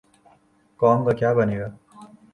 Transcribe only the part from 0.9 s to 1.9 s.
کا کیا بنے گا؟